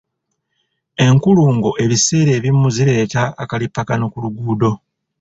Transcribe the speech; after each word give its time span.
Enkulungo 1.05 1.69
ebiseera 1.83 2.31
ebimu 2.37 2.67
zireeta 2.75 3.23
akalippagano 3.43 4.05
ku 4.11 4.17
luguudo. 4.23 4.71